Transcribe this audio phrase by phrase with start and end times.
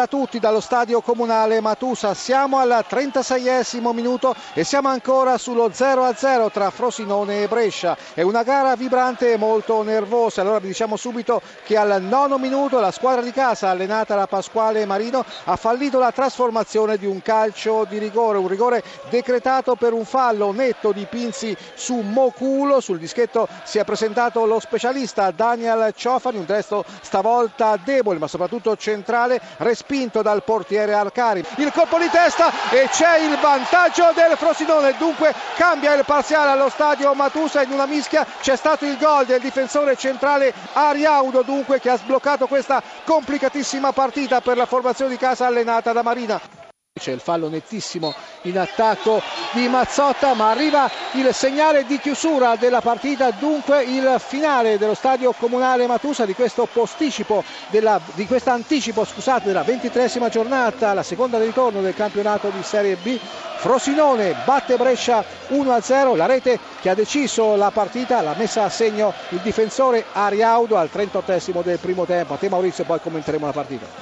[0.00, 2.14] a tutti dallo stadio comunale Matusa.
[2.14, 7.96] Siamo al 36esimo minuto e siamo ancora sullo 0-0 tra Frosinone e Brescia.
[8.14, 10.40] È una gara vibrante e molto nervosa.
[10.40, 14.86] Allora vi diciamo subito che al nono minuto la squadra di casa, allenata da Pasquale
[14.86, 20.06] Marino, ha fallito la trasformazione di un calcio di rigore, un rigore decretato per un
[20.06, 22.80] fallo netto di Pinzi su Moculo.
[22.80, 28.76] Sul dischetto si è presentato lo specialista Daniel Ciofani, un testo stavolta debole ma soprattutto
[28.76, 29.40] centrale
[29.82, 31.44] respinto dal portiere Alcari.
[31.56, 36.68] Il colpo di testa e c'è il vantaggio del Frosinone, dunque cambia il parziale allo
[36.68, 41.90] stadio Matusa in una mischia, c'è stato il gol del difensore centrale Ariaudo dunque che
[41.90, 46.61] ha sbloccato questa complicatissima partita per la formazione di casa allenata da Marina.
[47.02, 49.20] C'è il fallo nettissimo in attacco
[49.54, 55.32] di Mazzotta, ma arriva il segnale di chiusura della partita, dunque il finale dello stadio
[55.32, 61.38] comunale Matusa di questo posticipo, della, di questo anticipo scusate, della ventitresima giornata, la seconda
[61.40, 63.18] di ritorno del campionato di Serie B.
[63.56, 69.12] Frosinone batte Brescia 1-0, la rete che ha deciso la partita l'ha messa a segno
[69.30, 72.34] il difensore Ariaudo al 38 del primo tempo.
[72.34, 74.00] A te Maurizio poi commenteremo la partita.